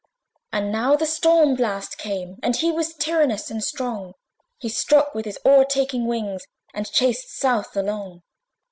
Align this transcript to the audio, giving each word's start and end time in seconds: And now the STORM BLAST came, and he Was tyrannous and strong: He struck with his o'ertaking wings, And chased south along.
And 0.51 0.71
now 0.71 0.95
the 0.95 1.05
STORM 1.05 1.53
BLAST 1.53 1.99
came, 1.99 2.39
and 2.41 2.55
he 2.55 2.71
Was 2.71 2.95
tyrannous 2.95 3.51
and 3.51 3.63
strong: 3.63 4.15
He 4.57 4.67
struck 4.67 5.13
with 5.13 5.25
his 5.25 5.37
o'ertaking 5.45 6.07
wings, 6.07 6.47
And 6.73 6.91
chased 6.91 7.29
south 7.29 7.77
along. 7.77 8.23